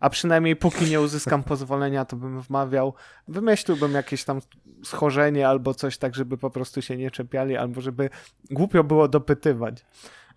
[0.00, 2.94] A przynajmniej póki nie uzyskam pozwolenia, to bym wmawiał,
[3.28, 4.40] wymyśliłbym jakieś tam
[4.84, 8.10] schorzenie albo coś tak, żeby po prostu się nie czepiali, albo żeby
[8.50, 9.84] głupio było dopytywać.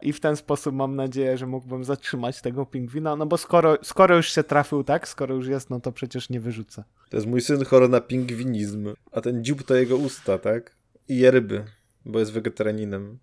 [0.02, 4.15] I w ten sposób mam nadzieję, że mógłbym zatrzymać tego pingwina, no bo skoro, skoro
[4.15, 6.84] już się trafił, tak, skoro już jest, no to przecież nie wyrzucę.
[7.10, 10.76] To jest mój syn chory na pingwinizm, a ten dziób to jego usta, tak?
[11.08, 11.65] I je ryby,
[12.06, 13.19] bo jest wegetarianinem.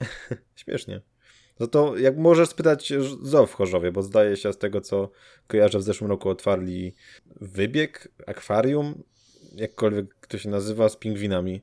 [0.56, 1.00] Śmiesznie.
[1.60, 2.92] No to jak możesz spytać
[3.22, 5.10] zoo w Chorzowie, bo zdaje się z tego, co
[5.46, 6.94] kojarzę, w zeszłym roku otwarli
[7.40, 9.02] wybieg, akwarium,
[9.54, 11.62] jakkolwiek to się nazywa, z pingwinami.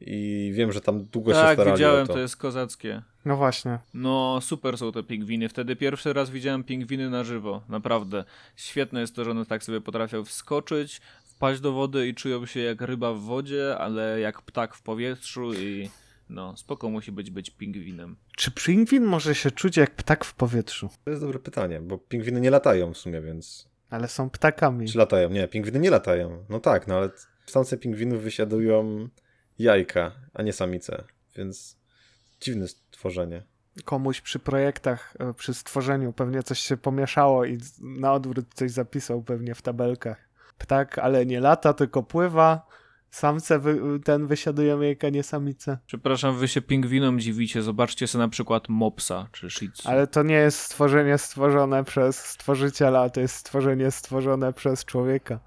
[0.00, 2.12] I wiem, że tam długo się tak, starali o widziałem, to.
[2.12, 3.02] to jest kozackie.
[3.24, 3.78] No właśnie.
[3.94, 5.48] No, super są te pingwiny.
[5.48, 7.62] Wtedy pierwszy raz widziałem pingwiny na żywo.
[7.68, 8.24] Naprawdę.
[8.56, 12.60] Świetne jest to, że one tak sobie potrafią wskoczyć, wpaść do wody i czują się
[12.60, 15.90] jak ryba w wodzie, ale jak ptak w powietrzu i
[16.28, 18.16] no, spoko musi być być pingwinem.
[18.36, 20.90] Czy pingwin może się czuć jak ptak w powietrzu?
[21.04, 23.68] To jest dobre pytanie, bo pingwiny nie latają w sumie, więc...
[23.90, 24.88] Ale są ptakami.
[24.88, 25.30] Czy latają?
[25.30, 26.44] Nie, pingwiny nie latają.
[26.48, 27.10] No tak, no ale
[27.46, 29.08] w samce pingwinów wysiadują
[29.58, 31.04] jajka, a nie samice,
[31.36, 31.76] więc
[32.40, 33.42] dziwne stworzenie.
[33.84, 39.22] komuś przy projektach, e, przy stworzeniu pewnie coś się pomieszało i na odwrót coś zapisał
[39.22, 40.28] pewnie w tabelkach.
[40.58, 42.66] Ptak, ale nie lata, tylko pływa.
[43.14, 45.78] Samce wy, ten wysiadują jajka, nie samice.
[45.86, 47.62] Przepraszam, wy się pingwinom dziwicie.
[47.62, 49.88] Zobaczcie sobie na przykład mopsa czy shih tzu.
[49.88, 55.40] Ale to nie jest stworzenie stworzone przez stworzyciela, to jest stworzenie stworzone przez człowieka.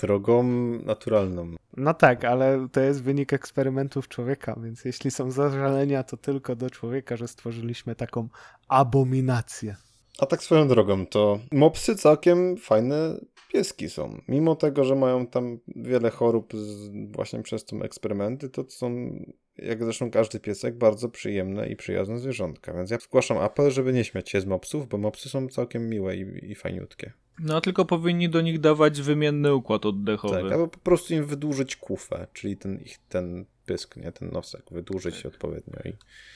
[0.00, 0.42] Drogą
[0.84, 1.54] naturalną.
[1.76, 6.70] No tak, ale to jest wynik eksperymentów człowieka, więc jeśli są zażalenia, to tylko do
[6.70, 8.28] człowieka, że stworzyliśmy taką
[8.68, 9.76] abominację.
[10.18, 13.16] A tak swoją drogą, to mopsy całkiem fajne
[13.52, 14.20] pieski są.
[14.28, 19.10] Mimo tego, że mają tam wiele chorób z, właśnie przez te eksperymenty, to są,
[19.58, 22.72] jak zresztą każdy piesek, bardzo przyjemne i przyjazne zwierzątka.
[22.74, 26.16] Więc ja zgłaszam apel, żeby nie śmiać się z mopsów, bo mopsy są całkiem miłe
[26.16, 27.12] i, i fajniutkie.
[27.40, 30.42] No tylko powinni do nich dawać wymienny układ oddechowy.
[30.42, 34.62] Tak, albo po prostu im wydłużyć kufę, czyli ten ich ten pysk, nie, ten nosek,
[34.70, 35.92] wydłużyć odpowiednio i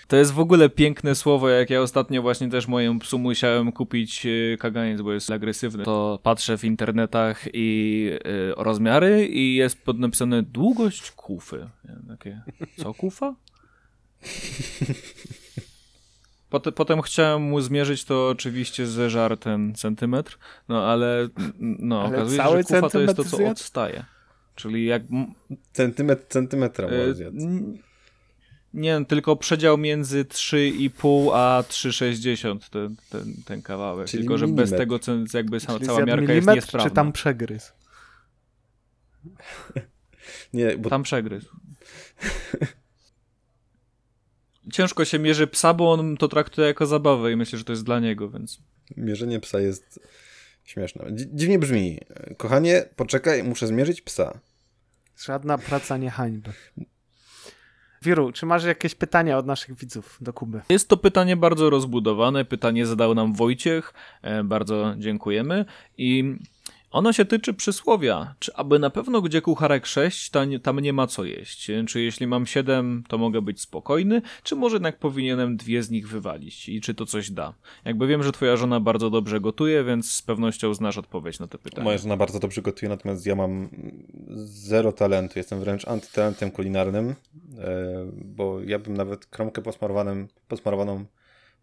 [0.09, 4.27] To jest w ogóle piękne słowo, jak ja ostatnio właśnie też mojemu psu musiałem kupić
[4.27, 5.85] e, kaganiec, bo jest agresywny.
[5.85, 11.69] To patrzę w internetach i e, rozmiary i jest pod napisane długość kufy.
[11.85, 12.43] Ja takie,
[12.77, 13.35] co kufa?
[16.51, 20.39] Potem, potem chciałem mu zmierzyć to oczywiście ze żartem centymetr,
[20.69, 24.05] no ale no, Ale okazuje się, cały że kufa to jest to, co odstaje.
[24.63, 25.03] Czyli jak
[25.73, 27.37] centymetr centymetra może zjadł.
[27.37, 27.79] n-
[28.75, 34.09] Nie, tylko przedział między 3,5 a 3,60 ten, ten, ten kawałek.
[34.09, 34.77] Czyli tylko, że bez milimetr.
[34.77, 36.89] tego co- jakby sa- Czyli cała miarka jest niesprawna.
[36.91, 37.73] czy tam przegryz?
[40.55, 41.49] Nie, bo Tam przegryzł.
[44.73, 47.85] Ciężko się mierzy psa, bo on to traktuje jako zabawę i myślę, że to jest
[47.85, 48.59] dla niego, więc...
[48.97, 50.01] Mierzenie psa jest
[50.65, 51.05] śmieszne.
[51.13, 51.99] Dzi- Dziwnie brzmi.
[52.37, 54.41] Kochanie, poczekaj, muszę zmierzyć psa.
[55.25, 56.53] Żadna praca nie hańby.
[58.03, 60.61] Wiru, czy masz jakieś pytania od naszych widzów do Kuby?
[60.69, 62.45] Jest to pytanie bardzo rozbudowane.
[62.45, 63.95] Pytanie zadał nam Wojciech.
[64.23, 65.65] E, bardzo dziękujemy.
[65.99, 66.39] I
[66.91, 68.35] ono się tyczy przysłowia.
[68.39, 70.31] Czy aby na pewno gdzie kucharek 6,
[70.63, 71.71] tam, nie ma co jeść?
[71.89, 74.23] Czy jeśli mam 7, to mogę być spokojny?
[74.43, 76.69] Czy może jednak powinienem dwie z nich wywalić?
[76.69, 77.55] I czy to coś da?
[77.85, 81.59] Jakby wiem, że twoja żona bardzo dobrze gotuje, więc z pewnością znasz odpowiedź na to
[81.59, 81.85] pytanie.
[81.85, 83.69] Moja żona bardzo dobrze gotuje, natomiast ja mam
[84.45, 85.39] zero talentu.
[85.39, 87.15] Jestem wręcz antytalentem kulinarnym, e,
[88.15, 89.63] bo ja bym nawet kromkę
[90.49, 91.05] posmarowaną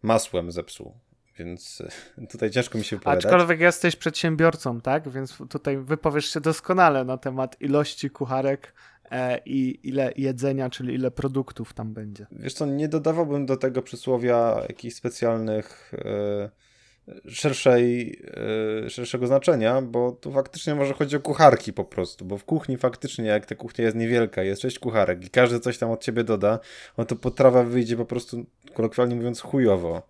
[0.02, 0.94] masłem zepsuł.
[1.38, 1.82] Więc
[2.18, 3.24] e, tutaj ciężko mi się wypowiadać.
[3.24, 5.08] Aczkolwiek jesteś przedsiębiorcą, tak?
[5.08, 8.74] Więc tutaj wypowiesz się doskonale na temat ilości kucharek
[9.10, 12.26] e, i ile jedzenia, czyli ile produktów tam będzie.
[12.32, 16.50] Wiesz co, nie dodawałbym do tego przysłowia jakichś specjalnych e,
[17.28, 18.20] szerszej,
[18.88, 23.24] szerszego znaczenia, bo tu faktycznie może chodzi o kucharki po prostu, bo w kuchni faktycznie
[23.24, 26.58] jak ta kuchnia jest niewielka, jest sześć kucharek i każdy coś tam od ciebie doda,
[26.98, 30.02] no to potrawa wyjdzie po prostu, kolokwialnie mówiąc, chujowo.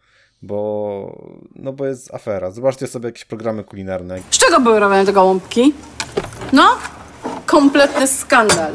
[0.43, 1.23] Bo,
[1.55, 2.51] no bo jest afera.
[2.51, 4.19] Zobaczcie sobie jakieś programy kulinarne.
[4.31, 5.75] Z czego były robione te gołąbki?
[6.53, 6.79] No,
[7.47, 8.73] kompletny skandal.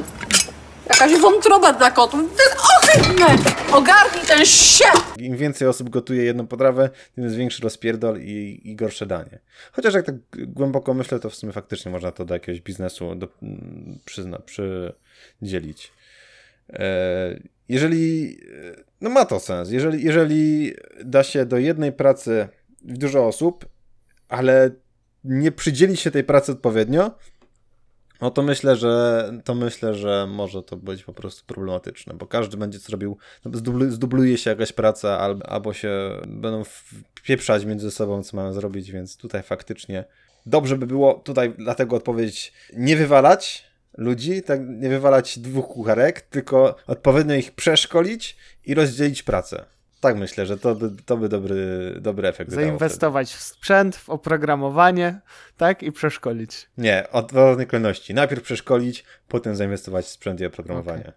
[0.90, 2.20] Jakaś wątroba dla kotów.
[2.38, 3.52] To jest ohydne!
[3.72, 4.86] Ogarnij ten się!
[5.18, 9.40] Im więcej osób gotuje jedną potrawę, tym jest większy rozpierdol i, i gorsze danie.
[9.72, 13.28] Chociaż jak tak głęboko myślę, to w sumie faktycznie można to do jakiegoś biznesu do,
[14.06, 15.92] przyzna, przydzielić.
[16.70, 18.38] E, jeżeli,
[19.02, 20.74] no ma to sens, jeżeli, jeżeli
[21.06, 22.48] da się do jednej pracy
[22.82, 23.66] dużo osób,
[24.30, 24.70] ale
[25.24, 27.12] nie przydzieli się tej pracy odpowiednio,
[28.22, 32.58] no to myślę, że to myślę, że może to być po prostu problematyczne, bo każdy
[32.58, 36.64] będzie co robił, no, zdublu, zdubluje się jakaś praca, albo, albo się będą
[37.16, 40.06] wpieprzać między sobą, co mają zrobić, więc tutaj faktycznie
[40.46, 46.76] dobrze by było tutaj dlatego odpowiedzieć nie wywalać ludzi, tak nie wywalać dwóch kucharek, tylko
[46.88, 49.66] odpowiednio ich przeszkolić i rozdzielić pracę.
[50.00, 51.58] Tak myślę, że to by, to by dobry,
[52.02, 55.20] dobry efekt Zainwestować w sprzęt, w oprogramowanie,
[55.58, 55.84] tak?
[55.84, 56.70] I przeszkolić.
[56.78, 58.14] Nie, odwrotnej kolejności.
[58.14, 61.14] Najpierw przeszkolić, potem zainwestować w sprzęt i oprogramowanie.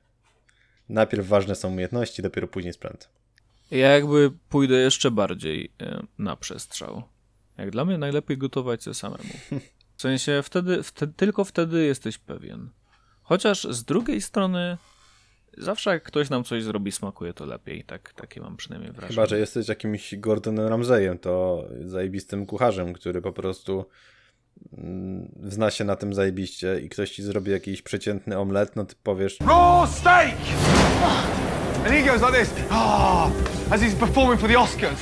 [0.88, 3.08] Najpierw ważne są umiejętności, dopiero później sprzęt.
[3.70, 7.02] Ja jakby pójdę jeszcze bardziej e, na przestrzał.
[7.58, 9.30] Jak dla mnie najlepiej gotować się samemu.
[9.96, 12.70] W sensie wtedy, wtedy, tylko wtedy jesteś pewien.
[13.22, 14.76] Chociaż z drugiej strony
[15.58, 17.84] zawsze jak ktoś nam coś zrobi, smakuje to lepiej.
[17.84, 19.14] Tak, takie mam przynajmniej wrażenie.
[19.14, 23.86] Chyba, że jesteś jakimś Gordonem Ramsayem, to zajebistym kucharzem, który po prostu
[24.72, 28.94] mm, zna się na tym zajebiście i ktoś ci zrobi jakiś przeciętny omlet, no ty
[29.02, 30.36] powiesz, raw steak.
[31.78, 33.30] And he goes like this, ah,
[33.70, 35.00] as he's performing for the Oscars.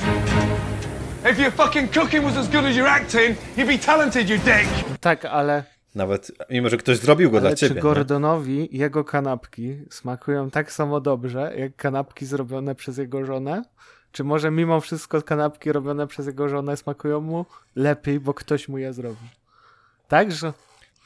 [1.31, 4.99] If your fucking cooking was as good as your acting, you'd be talented, you dick.
[4.99, 5.63] Tak, ale,
[5.95, 7.75] nawet mimo, że ktoś zrobił go ale dla czy ciebie.
[7.75, 7.81] nie?
[7.81, 13.63] Gordonowi jego kanapki smakują tak samo dobrze, jak kanapki zrobione przez jego żonę?
[14.11, 18.77] Czy może mimo wszystko kanapki robione przez jego żonę smakują mu lepiej, bo ktoś mu
[18.77, 19.29] je zrobi?
[20.07, 20.53] Tak, że,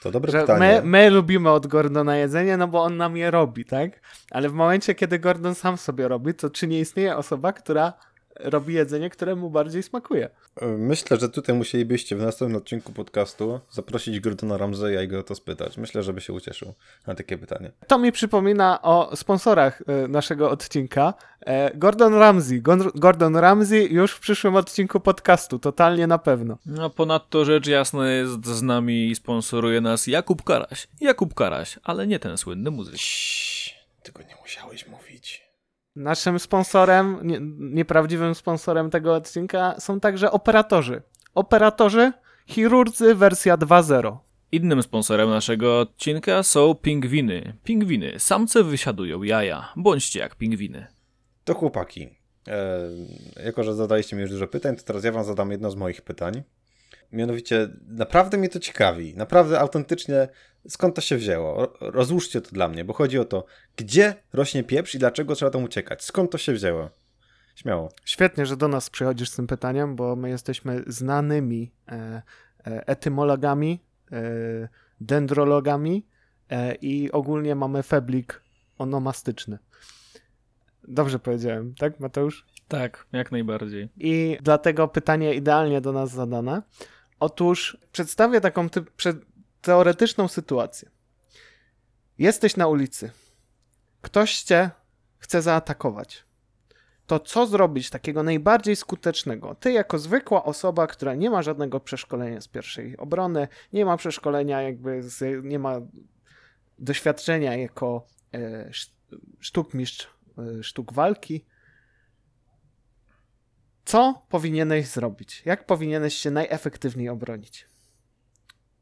[0.02, 0.60] To dobre że pytanie.
[0.60, 3.92] my, my lubimy od Gordona jedzenie, no bo on nam je robi, tak?
[4.32, 7.94] Ale w momencie, kiedy Gordon sam sobie robi, to czy nie istnieje osoba, która
[8.40, 10.30] robi jedzenie, które mu bardziej smakuje?
[10.62, 15.36] Myślę, że tutaj musielibyście w następnym odcinku podcastu zaprosić Gordona Ramsaya i go o to
[15.36, 15.78] spytać.
[15.78, 16.74] Myślę, że by się ucieszył
[17.08, 17.72] na takie pytanie.
[17.88, 21.14] To mi przypomina o sponsorach e, naszego odcinka.
[21.42, 22.62] E, Gordon Ramsay.
[22.96, 26.58] Gordon Ramsay już w przyszłym odcinku podcastu, totalnie na pewno.
[26.66, 30.88] No ponadto rzecz jasna jest z nami i sponsoruje nas Jakub Karaś.
[31.02, 32.96] Jakub Karaś, ale nie ten słynny muzyk.
[32.96, 33.74] Ciii,
[34.04, 34.99] tego nie musiałeś mówić.
[35.96, 41.02] Naszym sponsorem, nie, nieprawdziwym sponsorem tego odcinka są także operatorzy.
[41.36, 42.12] Operatorzy,
[42.48, 44.18] chirurdzy wersja 2.0.
[44.52, 47.58] Innym sponsorem naszego odcinka są pingwiny.
[47.64, 48.14] Pingwiny.
[48.18, 49.74] Samce wysiadują jaja.
[49.76, 50.88] Bądźcie jak pingwiny.
[51.44, 52.10] To chłopaki,
[52.48, 52.90] e,
[53.46, 56.02] jako że zadaliście mi już dużo pytań, to teraz ja wam zadam jedno z moich
[56.02, 56.44] pytań.
[57.12, 59.16] Mianowicie, naprawdę mnie to ciekawi.
[59.16, 60.28] Naprawdę autentycznie,
[60.68, 61.56] skąd to się wzięło?
[61.56, 63.46] Ro- Rozłóżcie to dla mnie, bo chodzi o to,
[63.78, 66.04] gdzie rośnie pieprz i dlaczego trzeba tam uciekać?
[66.04, 66.90] Skąd to się wzięło?
[67.56, 67.92] Śmiało.
[68.06, 72.22] Świetnie, że do nas przychodzisz z tym pytaniem, bo my jesteśmy znanymi e,
[72.68, 74.22] e, etymologami, e,
[75.02, 76.06] dendrologami
[76.50, 78.42] e, i ogólnie mamy feblik
[78.78, 79.58] onomastyczny.
[80.88, 82.46] Dobrze powiedziałem, tak Mateusz?
[82.68, 83.90] Tak, jak najbardziej.
[83.98, 86.62] I dlatego pytanie idealnie do nas zadane.
[87.20, 89.14] Otóż przedstawię taką prze,
[89.62, 90.90] teoretyczną sytuację.
[92.18, 93.12] Jesteś na ulicy.
[94.02, 94.70] Ktoś cię
[95.18, 96.24] chce zaatakować.
[97.08, 99.56] To co zrobić takiego najbardziej skutecznego?
[99.56, 104.62] Ty, jako zwykła osoba, która nie ma żadnego przeszkolenia z pierwszej obrony, nie ma przeszkolenia,
[104.62, 105.82] jakby z, nie ma
[106.80, 108.96] doświadczenia jako e, sz-
[109.40, 110.08] sztukmistrz
[110.60, 111.46] e, sztuk walki,
[113.90, 115.42] co powinieneś zrobić?
[115.46, 117.66] Jak powinieneś się najefektywniej obronić?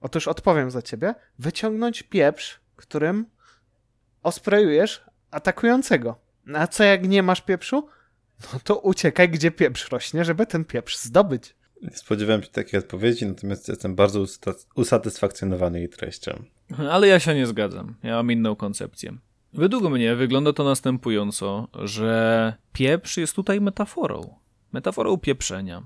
[0.01, 1.15] Otóż odpowiem za ciebie.
[1.39, 3.25] Wyciągnąć pieprz, którym
[4.23, 6.19] osprejujesz atakującego.
[6.53, 7.87] A co jak nie masz pieprzu?
[8.53, 11.55] No to uciekaj, gdzie pieprz rośnie, żeby ten pieprz zdobyć.
[11.81, 14.25] Nie spodziewałem się takiej odpowiedzi, natomiast jestem bardzo
[14.75, 16.43] usatysfakcjonowany jej treścią.
[16.89, 17.95] Ale ja się nie zgadzam.
[18.03, 19.17] Ja mam inną koncepcję.
[19.53, 24.46] Według mnie wygląda to następująco, że pieprz jest tutaj metaforą.
[24.73, 25.83] Metaforą pieprzenia.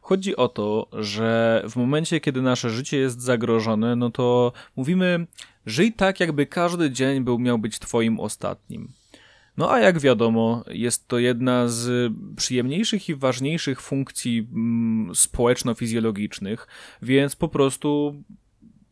[0.00, 5.26] Chodzi o to, że w momencie, kiedy nasze życie jest zagrożone, no to mówimy,
[5.66, 8.92] żyj tak, jakby każdy dzień był miał być twoim ostatnim.
[9.56, 16.66] No a jak wiadomo, jest to jedna z przyjemniejszych i ważniejszych funkcji mm, społeczno-fizjologicznych,
[17.02, 18.22] więc po prostu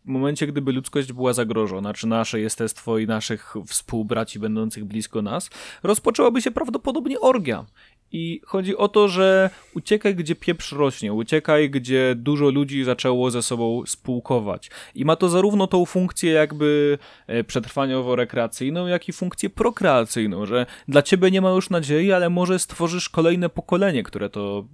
[0.04, 5.50] w momencie, gdyby ludzkość była zagrożona, czy nasze jestestwo i naszych współbraci będących blisko nas,
[5.82, 7.66] rozpoczęłaby się prawdopodobnie orgia.
[8.12, 13.42] I chodzi o to, że uciekaj, gdzie pieprz rośnie, uciekaj, gdzie dużo ludzi zaczęło ze
[13.42, 14.70] sobą spółkować.
[14.94, 21.02] I ma to zarówno tą funkcję jakby e, przetrwaniowo-rekreacyjną, jak i funkcję prokreacyjną, że dla
[21.02, 24.66] ciebie nie ma już nadziei, ale może stworzysz kolejne pokolenie, które to,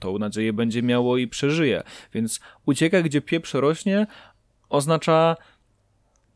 [0.00, 1.82] tą nadzieję będzie miało i przeżyje.
[2.14, 4.06] Więc uciekaj, gdzie pieprz rośnie,
[4.68, 5.36] oznacza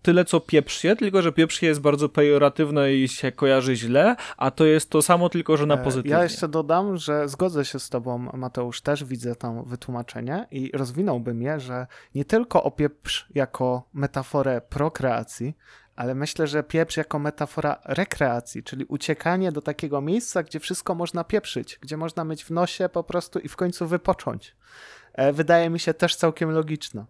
[0.04, 4.16] tyle co pieprz się, tylko że pieprz się jest bardzo pejoratywne i się kojarzy źle,
[4.36, 6.10] a to jest to samo, tylko że na E, pozytywnie.
[6.10, 11.42] Ja jeszcze dodam, że zgodzę się z tobą, Mateusz, też widzę tam wytłumaczenie i rozwinąłbym
[11.42, 15.56] je, że nie tylko o pieprz jako metaforę prokreacji,
[15.96, 21.24] ale myślę, że pieprz jako metafora rekreacji, czyli uciekanie do takiego miejsca, gdzie wszystko można
[21.24, 24.56] pieprzyć, gdzie można mieć w nosie po prostu i w końcu wypocząć.
[25.12, 27.04] E, Wydaje mi się też całkiem logiczne.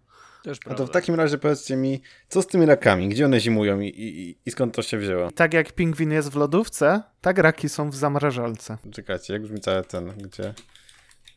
[0.44, 3.08] Też No to w takim razie powiedzcie mi, co z tymi rakami?
[3.08, 5.30] Gdzie one zimują i, i, i skąd to się wzięło?
[5.30, 8.78] Tak jak pingwin jest w lodówce, tak raki są w zamrażalce.
[8.90, 10.54] Czekajcie, jak brzmi cały ten, gdzie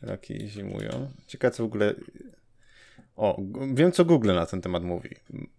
[0.02, 1.10] raki zimują?
[1.26, 1.94] Ciekawe co w ogóle...
[3.16, 3.42] O,
[3.74, 5.10] wiem co Google na ten temat mówi.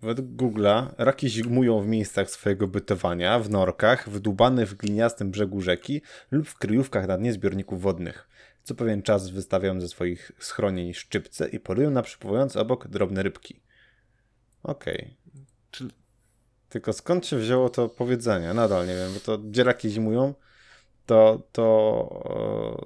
[0.01, 6.01] Według Google'a raki zimują w miejscach swojego bytowania, w norkach, wydłubane w gliniastym brzegu rzeki
[6.31, 8.29] lub w kryjówkach na dnie zbiorników wodnych.
[8.69, 13.62] Co pewien czas wystawiają ze swoich schronień szczypce i polują na przypływające obok drobne rybki.
[14.63, 15.17] Okej.
[15.71, 15.91] Czyli-
[16.69, 18.53] Tylko skąd się wzięło to powiedzenie?
[18.53, 20.34] Nadal nie wiem, bo to gdzie raki zimują,
[21.05, 21.65] to, to,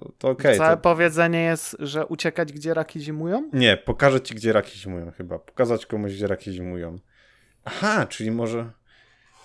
[0.06, 0.58] e, to okej.
[0.58, 0.82] Całe to...
[0.82, 3.50] powiedzenie jest, że uciekać gdzie raki zimują?
[3.54, 5.40] Nie, pokażę ci, gdzie raki zimują chyba.
[5.40, 7.00] Pokazać komuś, gdzie raki zimują.
[7.66, 8.72] Aha, czyli może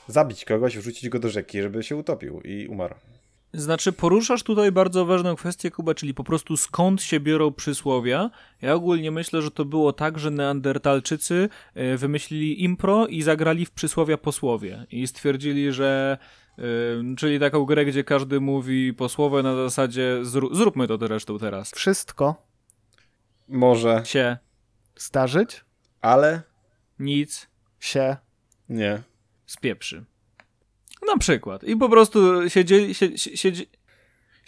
[0.07, 2.94] zabić kogoś, wrzucić go do rzeki, żeby się utopił i umarł.
[3.52, 8.30] Znaczy, poruszasz tutaj bardzo ważną kwestię, Kuba, czyli po prostu skąd się biorą przysłowia.
[8.62, 13.70] Ja ogólnie myślę, że to było tak, że Neandertalczycy e, wymyślili impro i zagrali w
[13.70, 14.87] przysłowia posłowie.
[14.90, 16.18] I stwierdzili, że.
[16.58, 16.62] e,
[17.16, 21.70] Czyli taką grę, gdzie każdy mówi posłowie na zasadzie zró- zróbmy to zresztą teraz.
[21.74, 22.48] Wszystko
[23.48, 24.37] Może, Się,
[24.96, 25.64] zdarzyć
[26.00, 26.42] ale
[26.98, 27.48] nic,
[27.80, 28.16] się
[28.68, 28.84] No,
[29.46, 30.04] spieprzy.
[31.06, 31.64] Na przykład.
[31.64, 33.66] I po prostu siedzieli, sie, sie, siedzi,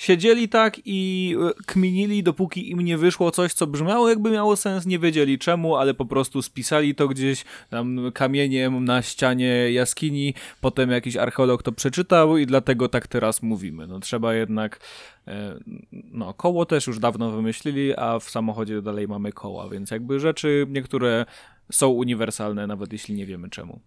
[0.01, 4.87] siedzieli tak i e, kminili, dopóki im nie wyszło coś, co brzmiało jakby miało sens,
[4.87, 10.91] nie wiedzieli czemu, ale po prostu spisali to gdzieś tam kamieniem na ścianie jaskini, potem
[10.91, 13.87] jakiś archeolog to przeczytał i dlatego tak teraz mówimy.
[13.87, 14.81] No trzeba jednak,
[15.29, 15.59] e,
[15.93, 20.67] no koło też już dawno wymyślili, a w samochodzie dalej mamy koła, więc jakby rzeczy
[20.69, 21.27] niektóre
[21.73, 23.81] są uniwersalne, nawet jeśli nie wiemy czemu.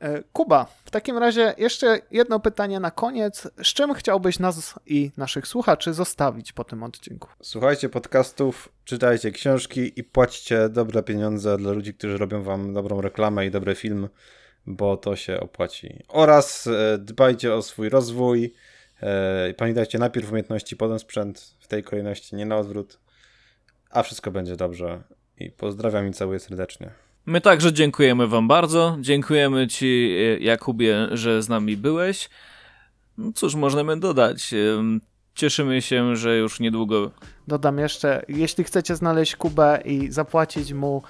[0.00, 3.48] E, Kuba, w takim razie jeszcze jedno pytanie na koniec.
[3.62, 7.28] Z czym chciałbyś nas i naszych słuchaczy zostawić po tym odcinku?
[7.42, 13.46] słuchajcie podcastów, czytajcie książki i płaćcie dobre pieniądze dla ludzi, którzy robią wam dobrą reklamę
[13.46, 14.08] i dobry film,
[14.66, 16.02] bo to się opłaci.
[16.08, 18.54] Oraz e, dbajcie o swój rozwój.
[19.02, 21.56] E, pamiętajcie najpierw umiejętności, potem sprzęt.
[21.60, 22.98] W tej kolejności, nie na odwrót.
[23.90, 25.02] A wszystko będzie dobrze.
[25.38, 27.05] I pozdrawiam i całuję serdecznie.
[27.26, 28.96] My także dziękujemy Wam bardzo.
[29.00, 32.28] Dziękujemy Ci, e, Jakubie, że z nami byłeś.
[33.18, 34.54] No cóż, możemy dodać.
[34.78, 35.00] em,
[35.34, 37.10] Cieszymy się, że już niedługo.
[37.48, 41.02] Dodam jeszcze, jeśli chcecie znaleźć Kubę i zapłacić mu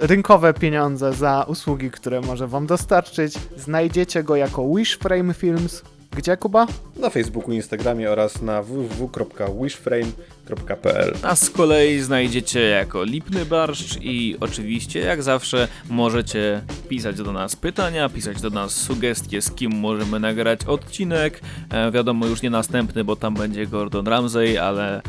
[0.00, 5.82] rynkowe pieniądze za usługi, które może wam dostarczyć, znajdziecie go jako Wish Frame Films.
[6.16, 6.66] Gdzie Kuba?
[6.96, 11.14] Na Facebooku, Instagramie oraz na www.wishframe.pl.
[11.22, 17.56] Nas z kolei znajdziecie jako Lipny Barszcz i oczywiście, jak zawsze, możecie pisać do nas
[17.56, 21.40] pytania, pisać do nas sugestie, z kim możemy nagrać odcinek.
[21.70, 25.02] E, wiadomo, już nie następny, bo tam będzie Gordon Ramsay, ale e,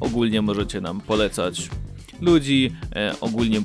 [0.00, 1.70] ogólnie możecie nam polecać
[2.20, 3.60] ludzi, e, ogólnie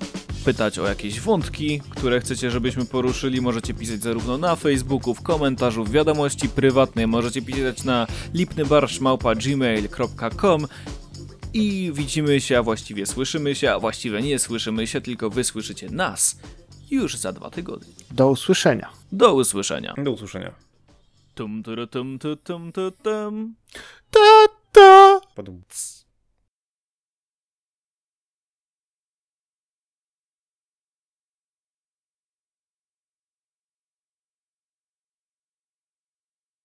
[0.50, 3.42] pytać o jakieś wątki, które chcecie, żebyśmy poruszyli.
[3.42, 10.68] Możecie pisać zarówno na Facebooku, w komentarzu, w wiadomości prywatnej, możecie pisać na lipnybarszcz.gmail.com
[11.54, 15.90] i widzimy się, a właściwie słyszymy się, a właściwie nie słyszymy się, tylko wy słyszycie
[15.90, 16.40] nas
[16.92, 17.94] już za dwa tygodnie.
[18.12, 18.90] Do usłyszenia.
[19.12, 19.94] Do usłyszenia.
[20.04, 20.52] Do usłyszenia.
[21.36, 23.56] Tum, tum, tu, tum, tu, tum.
[24.12, 25.20] Ta, ta.
[25.36, 25.62] Podum.
[25.70, 25.99] Cs.